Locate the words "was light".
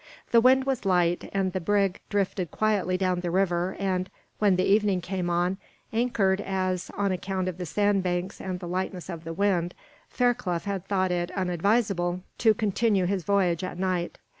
0.63-1.29